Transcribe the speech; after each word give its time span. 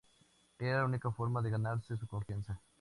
Era 0.57 0.79
la 0.79 0.85
única 0.85 1.11
forma 1.11 1.43
de 1.43 1.51
ganarse 1.51 1.95
su 1.95 2.07
confianza. 2.07 2.59